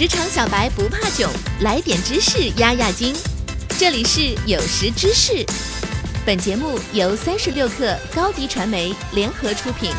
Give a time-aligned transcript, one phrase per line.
[0.00, 3.14] 职场小白不怕囧，来点知识压压惊。
[3.78, 5.44] 这里是有识知识，
[6.24, 9.90] 本节目由三十六克高低传媒联合出品。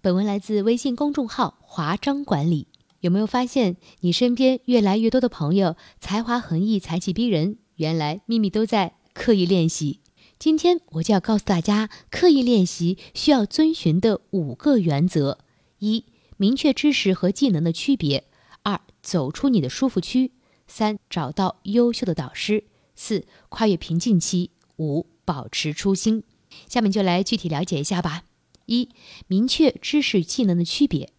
[0.00, 2.68] 本文来自微信公众号华章管理。
[3.00, 7.58] 有没有发现，你身边越来越多的朋友才华横溢、才气逼人？
[7.74, 10.00] 原来秘密都在刻意练习。
[10.38, 15.38] 今天我就要告诉大家，刻意练习需要遵循的五个原则：
[15.78, 16.04] 一、
[16.36, 18.24] 明确知识和技能的区别；
[18.62, 20.32] 二、走出你的舒服区；
[20.68, 26.22] 三、找到优秀的导师；四、跨越瓶颈期；五、保持初心。
[26.68, 28.24] 下面就来具体了解一下吧。
[28.66, 28.90] 一、
[29.26, 31.12] 明确知识技能的区别。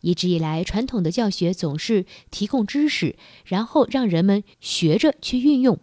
[0.00, 3.14] 一直以来，传统的教学总是提供知识，
[3.44, 5.78] 然后让人们学着去运用。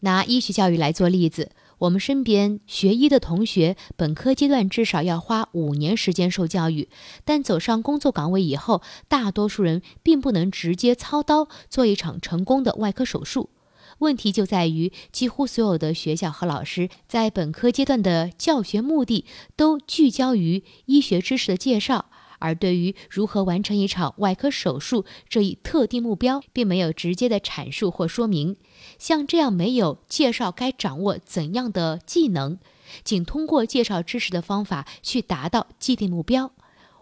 [0.00, 1.50] 拿医学教育来做例子。
[1.78, 6.88] 我们身边学医的同学，本科阶段至少要花五年时间受教育，
[7.24, 13.50] 但走上工作岗位以后，大多数人并不能直接操刀做一场成功的外科手术。
[13.98, 22.06] 问题就在于，几乎所有的学校和老师在本科阶段的教学目的都聚焦于医学知识的介绍。
[22.44, 28.56] 而对于如何完成一场外科手术这一特定目标，并没有直接的阐述或说明。
[28.98, 32.58] 像这样没有介绍该掌握怎样的技能，
[33.02, 36.52] 仅通过介绍知识的方法去达到既定目标，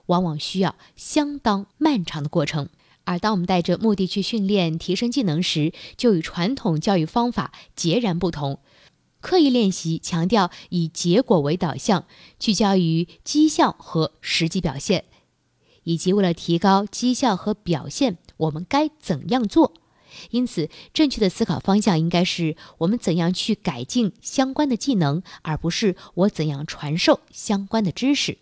[0.06, 2.68] 往往需要相当漫长的过程。
[3.02, 8.60] 而当我们带着目的去训练、提升技能时，就与传统教育方法截然不同。
[9.20, 12.04] 刻意练习强调以结果为导向，
[12.38, 15.06] 聚焦于绩效和实际表现。
[15.84, 19.72] 以及为了提高绩效和表现，我们该怎样做？
[20.30, 28.36] 因此，正确的思考方向应该是我们怎样去改进相关的技能，而不是我怎样传授相关的知识。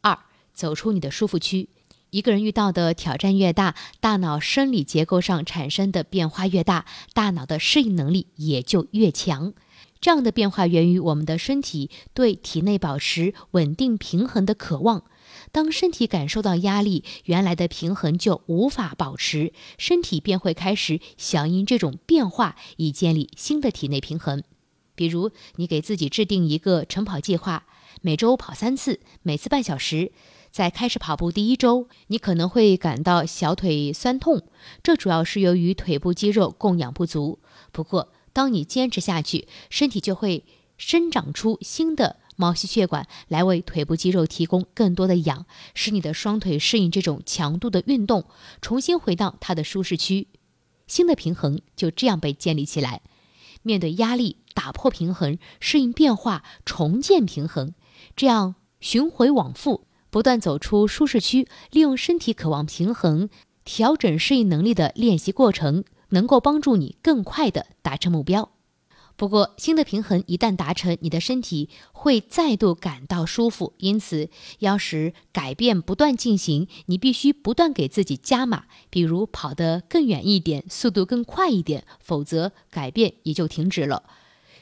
[0.00, 0.18] 二，
[0.52, 1.68] 走出你的舒服区。
[2.10, 9.52] 一个人遇到的挑战越大，大脑生理结构上产生的变化越大，大脑的适应能力也就越强。
[10.00, 15.04] 这样的变化源于我们的身体对体内保持稳定平衡的渴望。
[15.52, 24.42] 当身体感受到压力，原来的平衡就无法保持，身体便会开始响应这种变化，以建立新的体内平衡。
[24.94, 27.66] 比如，你给自己制定一个晨跑计划，
[28.00, 30.12] 每周跑三次，每次半小时。
[30.50, 34.42] 在开始跑步第一周，你可能会感到小腿酸痛，
[34.82, 37.38] 这主要是由于腿部肌肉供氧不足。
[37.70, 40.44] 不过，当你坚持下去，身体就会
[40.76, 42.20] 生长出新的。
[42.36, 45.44] 毛细血管来为腿部肌肉提供更多的氧，
[45.74, 48.26] 使你的双腿适应这种强度的运动，
[48.62, 50.28] 重新回到它的舒适区，
[50.86, 53.02] 新的平衡就这样被建立起来。
[53.62, 57.74] 面对压力，打破平衡，适应变化，重建平衡，
[58.14, 63.28] 这样循回往复，不断走出舒适区，利用身体渴望平衡、
[63.64, 68.50] 调整适应能力的练习过程，能够帮助你更快地达成目标。
[69.16, 73.74] 不过，新的平衡一旦达成，你的身体会再度感到舒服。
[73.78, 74.30] 因此，
[74.60, 84.04] 要使改变不断进行，你必须不断给自己加码，比如跑得更远一点，速度更快一点，否则改变也就停止了。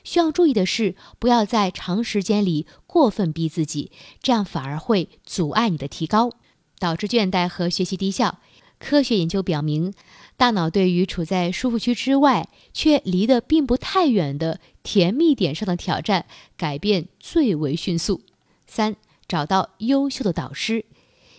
[0.03, 3.93] 需要注意的是，不要在长时间里过分逼自己，
[4.23, 6.31] 这样反而会阻碍你的提高，
[6.79, 8.39] 导致倦怠和学习低效。
[8.79, 9.93] 科学研究表明。
[10.37, 16.27] 大脑对于处在舒服区之外却离得并不太远的甜蜜点上的挑战，
[16.59, 18.21] 改变最为迅速。
[18.67, 20.85] 三，找到优秀的导师。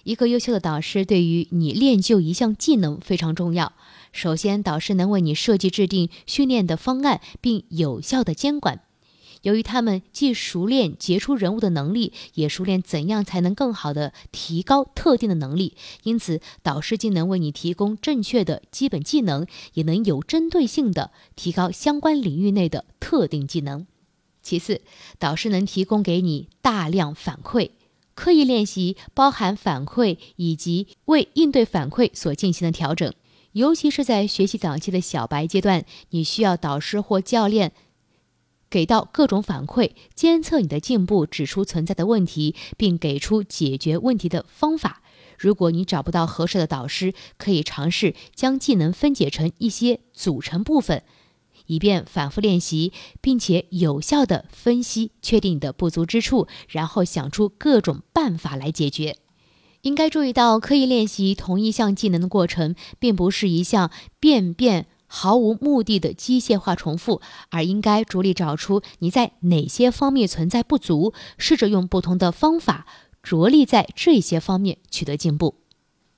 [0.04, 3.74] 一个优秀的导师对于你练就一项技能非常重要。
[4.12, 8.82] 首先，导师能为你设计制定训练的方案，并有效的监管。
[9.48, 23.88] 由于他们既熟练杰出人物的能力，也熟练怎样才能更好的提高特定的能力，因此导师既能为你提供正确的基本技能，也能有针对性的提高相关领域内的特定技能。
[24.42, 24.82] 其次，
[25.18, 27.70] 导师能提供给你大量反馈。
[28.16, 33.14] 刻意练习包含反馈以及为应对反馈所进行的调整，
[33.54, 37.72] 尤其是在学习早期的小白阶段，你需要导师或教练。
[38.70, 45.02] 给到各种反馈，监测你的进步，指出存在的问题，并给出解决问题的方法。
[45.38, 51.04] 如果你找不到合适的导师，可以尝试将技能分解成一些组成部分，
[51.68, 52.92] 以便反复练习，
[53.22, 59.18] 并且有效的分析、确定你的不足之处，然后想出各种办法来解决。
[59.82, 64.88] 应该注意到，刻意练习同一项技能的过程，并不是一项变变。
[65.08, 72.86] 毫无目的的机械化重复，而应该着力找出你在哪些方面存在不足，试着用不同的方法
[73.24, 75.56] 着力在这些方面取得进步。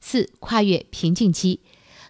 [0.02, 1.62] 四、跨越瓶颈期。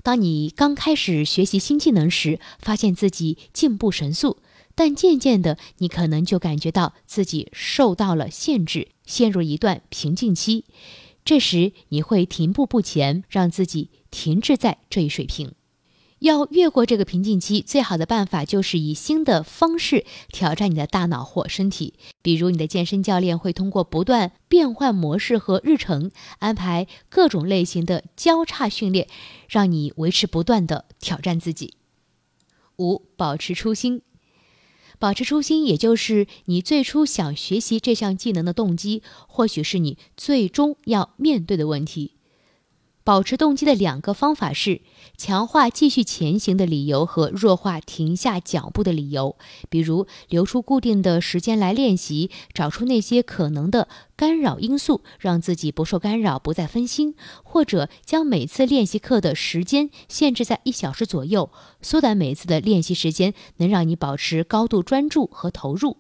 [0.02, 4.38] 当你刚开始学习新技能时，发现自己进步神速，
[4.74, 10.64] 但渐渐的，你可能就感觉到自己受到了限制，陷入一段瓶颈期。
[11.26, 15.52] 这时，你会停步不前，让自己停滞在这一水平。
[16.20, 21.94] 要越过这个瓶颈期，最好的办法就是以新的方式挑战你的大脑或身体。
[22.22, 29.08] 比如，你的健身教练会通过不断变换模式和日程，安排各种类型的交叉训练，
[29.48, 31.74] 让你维持不断的挑战自己。
[32.78, 34.02] 五、保持初心。
[35.00, 42.16] 保持初心，也就是你最初想学习这项技能的动机，或许是你最终要面对的问题。
[43.10, 44.82] 保持动机的两个方法是
[45.18, 49.36] 强化继续前行的理由和弱化停下脚步的理由。
[49.68, 61.50] 比如，留出固定的时间来练习，找出那些可能的干扰因素，让自己不受干扰，不再分心；或者将每次练习课的时间限制在一小时左右，
[61.82, 65.98] 缩短每次的练习时间，能让你保持高度专注和投入。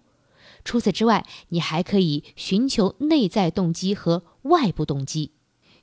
[0.63, 5.31] 除此之外，你还可以寻求内在动机和外部动机。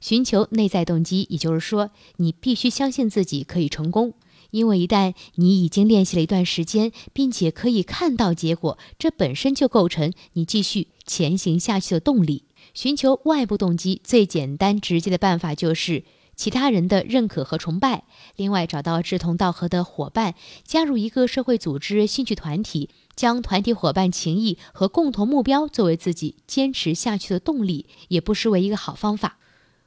[0.01, 4.15] 寻求内在动机，也就是说，你必须相信自己可以成功，
[4.51, 12.45] 因为一旦你已经练习了一段时间，并且可以看到结果，这本身就构成你继续前行下去的动力。
[12.75, 16.05] 寻求外部动机，最简单直接的办法就是
[16.35, 18.05] 其他人的认可和崇拜，
[18.37, 20.35] 另外找到志同道合的伙伴，
[20.65, 29.39] 加入一个社会组织、兴趣团体，将团体伙伴情谊和共同目标作为自己坚持下去的动力，也不失为一个好方法。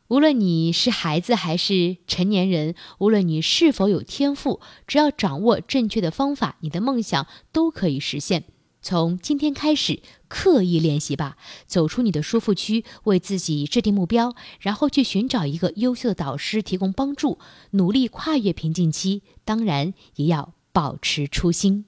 [0.09, 8.45] 无论你是孩子还是成年人，无论你是否有天赋，只要掌握正确的方法，你的梦想都可以实现。
[8.81, 17.37] 从今天开始，刻意练习吧，走出你的舒服区，为自己制定目标，然后去寻找一个优秀的导师提供帮助，
[17.71, 19.21] 努力跨越瓶颈期。
[19.45, 21.85] 当然，也要保持初心。